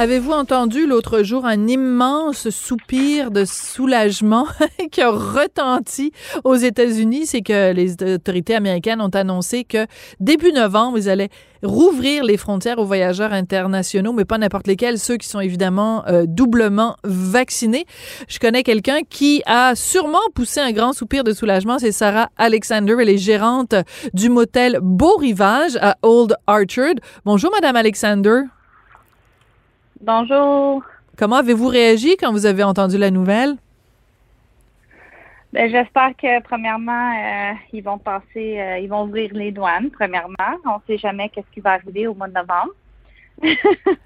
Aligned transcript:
Avez-vous 0.00 0.32
entendu 0.32 0.86
l'autre 0.86 1.22
jour 1.22 1.44
un 1.44 1.68
immense 1.68 2.48
soupir 2.48 3.30
de 3.30 3.44
soulagement 3.44 4.46
qui 4.90 5.02
a 5.02 5.10
retenti 5.10 6.12
aux 6.42 6.54
États-Unis? 6.54 7.26
C'est 7.26 7.42
que 7.42 7.74
les 7.74 8.02
autorités 8.14 8.54
américaines 8.54 9.02
ont 9.02 9.10
annoncé 9.10 9.64
que 9.64 9.86
début 10.18 10.52
novembre, 10.52 10.96
ils 10.96 11.10
allaient 11.10 11.28
rouvrir 11.62 12.24
les 12.24 12.38
frontières 12.38 12.78
aux 12.78 12.86
voyageurs 12.86 13.34
internationaux, 13.34 14.14
mais 14.14 14.24
pas 14.24 14.38
n'importe 14.38 14.68
lesquels, 14.68 14.98
ceux 14.98 15.18
qui 15.18 15.28
sont 15.28 15.40
évidemment 15.40 16.02
euh, 16.06 16.24
doublement 16.26 16.96
vaccinés. 17.04 17.84
Je 18.26 18.38
connais 18.38 18.62
quelqu'un 18.62 19.00
qui 19.06 19.42
a 19.44 19.74
sûrement 19.74 20.18
poussé 20.34 20.60
un 20.60 20.72
grand 20.72 20.94
soupir 20.94 21.24
de 21.24 21.34
soulagement, 21.34 21.78
c'est 21.78 21.92
Sarah 21.92 22.30
Alexander, 22.38 22.96
elle 22.98 23.10
est 23.10 23.18
gérante 23.18 23.74
du 24.14 24.30
motel 24.30 24.78
Beau 24.80 25.16
Rivage 25.16 25.76
à 25.82 25.98
Old 26.00 26.36
Orchard. 26.46 26.94
Bonjour, 27.26 27.50
Madame 27.50 27.76
Alexander. 27.76 28.44
Bonjour. 30.00 30.82
Comment 31.18 31.36
avez-vous 31.36 31.68
réagi 31.68 32.16
quand 32.16 32.32
vous 32.32 32.46
avez 32.46 32.62
entendu 32.64 32.96
la 32.96 33.10
nouvelle? 33.10 33.56
Ben, 35.52 35.70
j'espère 35.70 36.16
que 36.16 36.40
premièrement, 36.42 37.12
euh, 37.12 37.52
ils 37.72 37.82
vont 37.82 37.98
passer, 37.98 38.58
euh, 38.58 38.78
ils 38.78 38.88
vont 38.88 39.04
ouvrir 39.04 39.30
les 39.34 39.52
douanes, 39.52 39.90
premièrement. 39.90 40.34
On 40.64 40.76
ne 40.76 40.80
sait 40.86 40.96
jamais 40.96 41.28
qu'est-ce 41.28 41.52
qui 41.52 41.60
va 41.60 41.72
arriver 41.72 42.06
au 42.06 42.14
mois 42.14 42.28
de 42.28 42.34
novembre. 42.34 42.72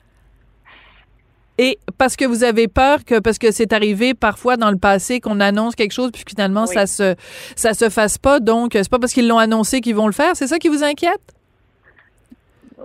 Et 1.58 1.78
parce 1.98 2.16
que 2.16 2.24
vous 2.24 2.42
avez 2.42 2.66
peur 2.66 3.04
que 3.04 3.20
parce 3.20 3.38
que 3.38 3.52
c'est 3.52 3.72
arrivé 3.72 4.14
parfois 4.14 4.56
dans 4.56 4.72
le 4.72 4.76
passé 4.76 5.20
qu'on 5.20 5.38
annonce 5.38 5.76
quelque 5.76 5.92
chose 5.92 6.10
puis 6.10 6.24
finalement 6.28 6.66
ça 6.66 6.88
se 6.88 7.14
ça 7.54 7.74
se 7.74 7.90
fasse 7.90 8.18
pas 8.18 8.40
donc 8.40 8.72
c'est 8.72 8.90
pas 8.90 8.98
parce 8.98 9.12
qu'ils 9.12 9.28
l'ont 9.28 9.38
annoncé 9.38 9.80
qu'ils 9.80 9.94
vont 9.94 10.08
le 10.08 10.12
faire, 10.12 10.34
c'est 10.34 10.48
ça 10.48 10.58
qui 10.58 10.66
vous 10.66 10.82
inquiète? 10.82 11.20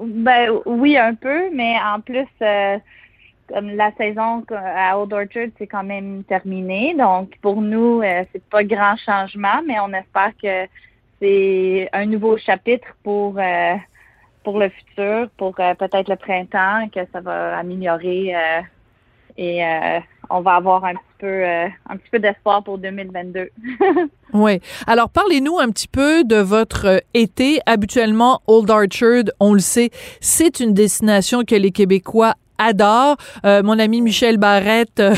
Ben 0.02 0.52
oui 0.66 0.98
un 0.98 1.16
peu, 1.16 1.50
mais 1.52 1.76
en 1.80 2.00
plus 2.00 2.28
euh, 2.42 2.78
comme 3.50 3.70
la 3.76 3.92
saison 3.94 4.44
à 4.52 4.98
Old 4.98 5.12
Orchard, 5.12 5.48
c'est 5.58 5.68
quand 5.68 5.84
même 5.84 6.24
terminé. 6.24 6.96
Donc, 6.96 7.36
pour 7.42 7.62
nous, 7.62 8.02
euh, 8.02 8.24
c'est 8.32 8.44
pas 8.50 8.64
grand 8.64 8.96
changement, 8.98 9.62
mais 9.66 9.80
on 9.80 9.92
espère 9.94 10.32
que 10.42 10.68
c'est 11.20 11.90
un 11.92 12.06
nouveau 12.06 12.38
chapitre 12.38 12.88
pour 13.04 13.38
euh, 13.40 13.76
pour 14.44 14.60
le 14.60 14.70
futur, 14.70 15.30
pour 15.38 15.54
euh, 15.60 15.74
peut-être 15.74 16.10
le 16.10 16.16
printemps, 16.16 16.88
que 16.94 17.02
ça 17.12 17.20
va 17.22 17.58
améliorer 17.58 18.34
et 19.38 19.64
on 20.30 20.42
va 20.42 20.56
avoir 20.56 20.86
un 20.86 20.94
petit 20.94 21.04
peu 21.20 21.44
un 21.46 21.98
petit 21.98 22.10
peu 22.12 22.20
d'espoir 22.20 22.64
pour 22.64 22.78
2022. 22.78 23.50
oui. 24.34 24.60
Alors 24.88 25.10
parlez-nous 25.10 25.60
un 25.60 25.70
petit 25.70 25.88
peu 25.88 26.24
de 26.24 26.38
votre 26.38 27.04
été. 27.14 27.60
Habituellement, 27.66 28.42
Old 28.48 28.70
Orchard, 28.70 29.26
on 29.40 29.54
le 29.54 29.60
sait, 29.60 29.90
c'est 30.22 30.60
une 30.60 30.74
destination 30.74 31.44
que 31.44 31.56
les 31.56 31.72
Québécois 31.72 32.36
adore. 32.60 33.18
Euh, 33.46 33.64
mon 33.64 33.80
ami 33.80 34.02
Michel 34.02 34.38
Barrette 34.38 35.00
euh, 35.00 35.16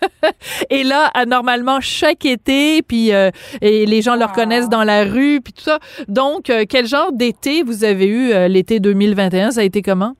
est 0.70 0.84
là 0.84 1.10
normalement 1.26 1.80
chaque 1.80 2.24
été, 2.24 2.82
puis 2.82 3.12
euh, 3.12 3.30
et 3.60 3.86
les 3.86 4.02
gens 4.02 4.14
le 4.14 4.24
reconnaissent 4.24 4.68
dans 4.68 4.84
la 4.84 5.04
rue, 5.04 5.40
puis 5.42 5.52
tout 5.52 5.64
ça. 5.64 5.80
Donc, 6.06 6.52
quel 6.68 6.86
genre 6.86 7.12
d'été 7.12 7.62
vous 7.62 7.82
avez 7.82 8.06
eu 8.06 8.48
l'été 8.48 8.78
2021? 8.78 9.52
Ça 9.52 9.60
a 9.60 9.64
été 9.64 9.82
comment? 9.82 10.14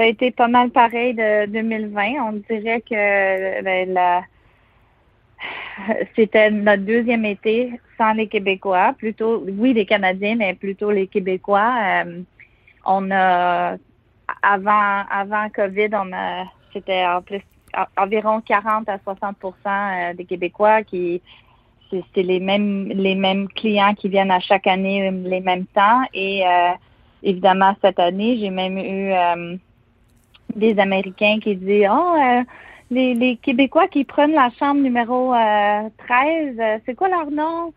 Ça 0.00 0.04
a 0.04 0.08
été 0.08 0.30
pas 0.30 0.48
mal 0.48 0.70
pareil 0.70 1.12
de 1.12 1.44
2020. 1.44 2.12
On 2.26 2.32
dirait 2.48 2.80
que 2.80 3.62
ben, 3.62 4.24
c'était 6.16 6.50
notre 6.50 6.84
deuxième 6.84 7.26
été 7.26 7.78
sans 7.98 8.14
les 8.14 8.26
Québécois, 8.26 8.94
plutôt, 8.96 9.44
oui, 9.46 9.74
les 9.74 9.84
Canadiens, 9.84 10.36
mais 10.36 10.54
plutôt 10.54 10.90
les 10.90 11.06
Québécois. 11.06 12.04
on 12.86 13.10
a 13.10 13.76
avant, 14.42 15.04
avant 15.10 15.50
COVID, 15.50 15.90
on 15.92 16.14
a, 16.14 16.44
c'était 16.72 17.04
en 17.04 17.20
plus 17.20 17.42
environ 17.98 18.40
40 18.40 18.88
à 18.88 18.96
60% 18.96 19.34
euh, 19.66 20.14
des 20.14 20.24
Québécois 20.24 20.82
qui 20.82 21.20
c'est 21.90 22.22
les 22.22 22.40
mêmes 22.40 22.88
les 22.88 23.14
mêmes 23.16 23.48
clients 23.48 23.94
qui 23.94 24.08
viennent 24.08 24.30
à 24.30 24.40
chaque 24.40 24.66
année 24.66 25.10
les 25.10 25.40
mêmes 25.40 25.66
temps 25.66 26.02
et 26.14 26.44
euh, 26.46 26.72
évidemment 27.22 27.76
cette 27.82 27.98
année 27.98 28.38
j'ai 28.38 28.50
même 28.50 28.78
eu 28.78 29.12
euh, 29.12 29.56
des 30.56 30.78
Américains 30.78 31.38
qui 31.40 31.56
disent 31.56 31.88
oh 31.90 32.16
les, 32.90 33.14
les 33.14 33.36
Québécois 33.36 33.86
qui 33.86 34.04
prennent 34.04 34.32
la 34.32 34.50
chambre 34.58 34.80
numéro 34.80 35.32
13 35.32 36.80
c'est 36.84 36.94
quoi 36.94 37.08
leur 37.08 37.30
nom? 37.30 37.72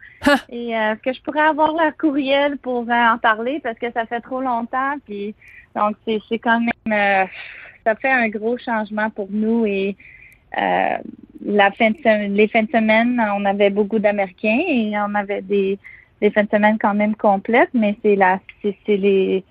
Et 0.50 0.72
est-ce 0.72 1.02
que 1.02 1.14
je 1.14 1.22
pourrais 1.22 1.42
avoir 1.42 1.74
leur 1.74 1.96
courriel 1.98 2.58
pour 2.58 2.90
en 2.90 3.18
parler? 3.22 3.60
Parce 3.62 3.78
que 3.78 3.92
ça 3.92 4.06
fait 4.06 4.22
trop 4.22 4.42
longtemps 4.42 4.96
puis 5.06 5.36
donc, 5.76 5.96
c'est 6.06 6.40
quand 6.40 6.60
même, 6.60 6.94
euh, 6.94 7.26
ça 7.84 7.96
fait 7.96 8.12
un 8.12 8.30
gros 8.30 8.58
changement 8.58 9.10
pour 9.10 9.28
nous 9.30 9.66
et 9.66 9.96
euh, 10.58 10.98
la 11.46 11.72
fin 11.72 11.90
de 11.90 12.28
les 12.28 12.48
fins 12.48 12.64
de 12.64 12.70
semaine, 12.70 13.22
on 13.36 13.44
avait 13.46 13.72
beaucoup 13.72 14.00
d'Américains 14.00 14.62
et 14.68 14.94
on 14.98 15.16
avait 15.16 15.42
des, 15.42 15.80
des 16.22 16.30
fins 16.30 16.44
de 16.44 16.50
semaine 16.50 16.78
quand 16.80 16.94
même 16.94 17.16
complètes, 17.16 17.72
mais 17.74 17.96
c'est 18.04 18.16
la, 18.16 18.40
c'est 18.62 18.76
les, 18.88 19.44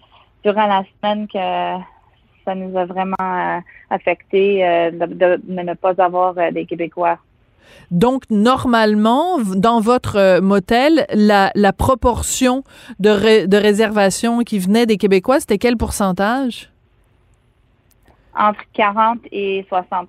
durant 0.44 0.66
la 0.66 0.84
semaine 1.00 1.26
que 1.26 1.82
ça 2.44 2.54
nous 2.54 2.76
a 2.76 2.84
vraiment 2.84 3.14
euh, 3.20 3.58
affecté 3.90 4.60
de, 4.92 5.06
de, 5.06 5.40
ne 5.48 5.74
pas 5.74 5.94
avoir 6.02 6.34
des 6.52 6.66
Québécois. 6.66 7.18
Donc, 7.90 8.22
normalement, 8.30 9.38
dans 9.38 9.80
votre 9.80 10.16
euh, 10.16 10.40
motel, 10.40 11.06
la, 11.12 11.72
proportion 11.72 12.64
de, 13.00 13.46
de 13.46 13.56
réservations 13.56 14.40
qui 14.40 14.58
venaient 14.58 14.86
des 14.86 14.96
Québécois, 14.96 15.40
c'était 15.40 15.58
quel 15.58 15.76
pourcentage? 15.76 16.70
Entre 18.34 18.60
40 18.72 19.18
et 19.30 19.66
60 19.68 20.08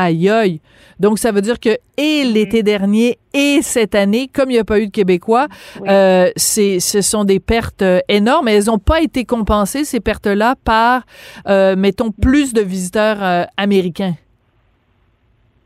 Aïe 0.00 0.28
aïe. 0.28 0.60
Donc 1.00 1.18
ça 1.18 1.32
veut 1.32 1.40
dire 1.40 1.58
que 1.58 1.76
et 1.96 2.24
l'été 2.24 2.62
dernier 2.62 3.18
et 3.34 3.60
cette 3.62 3.94
année, 3.94 4.28
comme 4.32 4.50
il 4.50 4.54
n'y 4.54 4.58
a 4.60 4.64
pas 4.64 4.78
eu 4.78 4.86
de 4.86 4.92
Québécois, 4.92 5.48
euh, 5.88 6.30
c'est 6.36 6.78
ce 6.78 7.00
sont 7.00 7.24
des 7.24 7.40
pertes 7.40 7.82
euh, 7.82 8.00
énormes. 8.08 8.48
Et 8.48 8.52
elles 8.52 8.66
n'ont 8.66 8.78
pas 8.78 9.00
été 9.00 9.24
compensées 9.24 9.84
ces 9.84 10.00
pertes-là 10.00 10.54
par, 10.64 11.02
mettons, 11.46 12.12
plus 12.12 12.52
de 12.52 12.60
visiteurs 12.60 13.48
américains. 13.56 14.14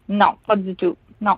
Non, 0.08 0.34
pas 0.46 0.56
du 0.56 0.74
tout. 0.74 0.96
Non. 1.20 1.36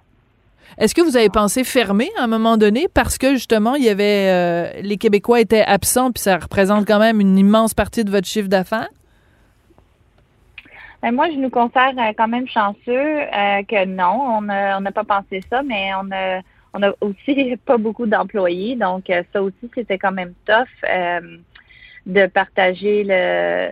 Est-ce 0.78 0.94
que 0.94 1.02
vous 1.02 1.16
avez 1.16 1.28
pensé 1.28 1.62
fermer 1.62 2.10
à 2.18 2.24
un 2.24 2.26
moment 2.26 2.56
donné 2.56 2.88
parce 2.92 3.18
que 3.18 3.34
justement 3.34 3.74
il 3.74 3.84
y 3.84 3.88
avait 3.88 4.28
euh, 4.28 4.80
les 4.82 4.96
Québécois 4.96 5.40
étaient 5.40 5.62
absents 5.62 6.10
puis 6.10 6.22
ça 6.22 6.38
représente 6.38 6.86
quand 6.86 6.98
même 6.98 7.20
une 7.20 7.38
immense 7.38 7.74
partie 7.74 8.04
de 8.04 8.10
votre 8.10 8.26
chiffre 8.26 8.48
d'affaires? 8.48 8.88
Ben, 11.04 11.14
moi, 11.14 11.28
je 11.28 11.36
nous 11.36 11.50
considère 11.50 11.92
euh, 11.98 12.14
quand 12.16 12.28
même 12.28 12.48
chanceux 12.48 12.88
euh, 12.88 13.62
que 13.68 13.84
non, 13.84 14.38
on 14.38 14.40
n'a 14.40 14.90
pas 14.90 15.04
pensé 15.04 15.42
ça, 15.50 15.62
mais 15.62 15.90
on 15.96 16.10
a, 16.10 16.40
on 16.72 16.82
a 16.82 16.94
aussi 17.02 17.56
pas 17.66 17.76
beaucoup 17.76 18.06
d'employés, 18.06 18.74
donc 18.74 19.12
ça 19.34 19.42
aussi 19.42 19.70
c'était 19.74 19.98
quand 19.98 20.12
même 20.12 20.32
tough 20.46 20.90
de 22.06 22.26
partager 22.26 23.04
le 23.06 23.68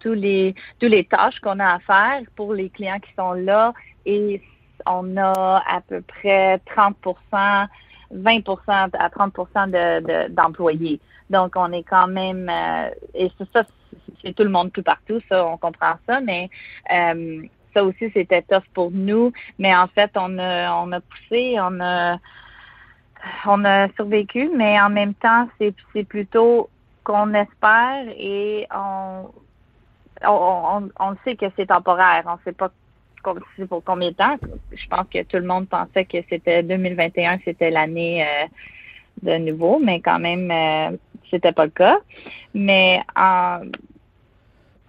tous 0.00 0.12
les 0.12 0.56
tous 0.80 0.88
les 0.88 1.04
tâches 1.04 1.38
qu'on 1.38 1.60
a 1.60 1.74
à 1.74 1.78
faire 1.78 2.22
pour 2.34 2.52
les 2.52 2.68
clients 2.68 2.98
qui 2.98 3.12
sont 3.16 3.34
là 3.34 3.72
et 4.04 4.42
on 4.86 5.16
a 5.18 5.62
à 5.68 5.80
peu 5.82 6.00
près 6.00 6.60
30% 6.76 7.68
20% 8.12 8.90
à 8.98 9.08
30% 9.08 10.28
d'employés. 10.30 11.00
Donc, 11.30 11.52
on 11.54 11.70
est 11.72 11.84
quand 11.84 12.08
même, 12.08 12.48
euh, 12.50 12.90
et 13.14 13.30
ça, 13.52 13.62
c'est 14.22 14.34
tout 14.34 14.42
le 14.42 14.50
monde 14.50 14.72
tout 14.72 14.82
partout, 14.82 15.20
ça, 15.28 15.46
on 15.46 15.56
comprend 15.56 15.94
ça, 16.06 16.20
mais 16.20 16.50
euh, 16.92 17.42
ça 17.74 17.84
aussi, 17.84 18.10
c'était 18.12 18.42
tough 18.42 18.64
pour 18.74 18.90
nous. 18.90 19.32
Mais 19.58 19.74
en 19.74 19.86
fait, 19.88 20.10
on 20.16 20.38
a, 20.38 20.74
on 20.74 20.92
a 20.92 21.00
poussé, 21.00 21.56
on 21.60 21.80
a, 21.80 22.16
on 23.46 23.64
a 23.64 23.88
survécu, 23.94 24.50
mais 24.56 24.80
en 24.80 24.90
même 24.90 25.14
temps, 25.14 25.48
c'est, 25.58 26.04
plutôt 26.04 26.68
qu'on 27.04 27.32
espère 27.34 28.04
et 28.16 28.66
on, 28.74 29.30
on, 30.26 30.88
on, 30.98 31.16
sait 31.24 31.36
que 31.36 31.46
c'est 31.56 31.66
temporaire. 31.66 32.24
On 32.26 32.38
sait 32.44 32.52
pas 32.52 32.70
pour 33.68 33.84
combien 33.84 34.10
de 34.10 34.14
temps. 34.14 34.36
Je 34.72 34.86
pense 34.88 35.06
que 35.12 35.22
tout 35.22 35.36
le 35.36 35.46
monde 35.46 35.68
pensait 35.68 36.04
que 36.04 36.18
c'était 36.28 36.62
2021, 36.62 37.38
c'était 37.44 37.70
l'année 37.70 38.24
euh, 38.24 38.46
de 39.22 39.36
nouveau, 39.38 39.78
mais 39.78 40.00
quand 40.00 40.18
même, 40.18 40.50
euh, 40.50 40.96
c'était 41.30 41.52
pas 41.52 41.64
le 41.64 41.70
cas. 41.70 41.98
Mais 42.54 43.02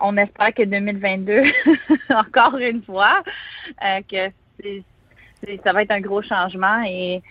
on 0.01 0.17
espère 0.17 0.53
que 0.53 0.63
2022, 0.63 1.43
encore 2.09 2.57
une 2.57 2.83
fois, 2.83 3.21
euh, 3.83 4.01
que 4.09 4.31
ça 5.63 5.73
va 5.73 5.83
être 5.83 5.91
un 5.91 6.01
gros 6.01 6.21
changement 6.21 6.83
et 6.85 7.21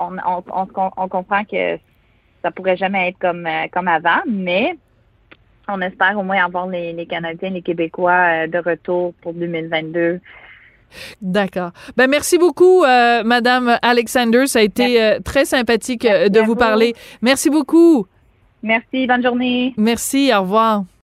on, 0.00 0.16
on, 0.26 1.08
comprend 1.08 1.44
que 1.44 1.78
ça 2.42 2.50
pourrait 2.50 2.76
jamais 2.76 3.08
être 3.08 3.18
comme, 3.18 3.48
comme 3.72 3.88
avant, 3.88 4.20
mais 4.26 4.76
on 5.68 5.80
espère 5.80 6.18
au 6.18 6.22
moins 6.22 6.44
avoir 6.44 6.66
les, 6.66 6.92
les 6.92 7.06
Canadiens, 7.06 7.50
les 7.50 7.62
Québécois 7.62 8.46
de 8.46 8.58
retour 8.58 9.14
pour 9.22 9.34
2022 9.34 10.20
D'accord. 11.20 11.70
Ben 11.96 12.08
merci 12.08 12.38
beaucoup, 12.38 12.84
euh, 12.84 13.22
Madame 13.24 13.78
Alexander. 13.82 14.46
Ça 14.46 14.60
a 14.60 14.62
été 14.62 15.02
euh, 15.02 15.18
très 15.20 15.44
sympathique 15.44 16.04
euh, 16.04 16.28
de 16.28 16.40
vous, 16.40 16.46
vous 16.46 16.56
parler. 16.56 16.94
Merci 17.22 17.50
beaucoup. 17.50 18.06
Merci. 18.62 19.06
Bonne 19.06 19.22
journée. 19.22 19.74
Merci. 19.76 20.30
Au 20.34 20.42
revoir. 20.42 20.84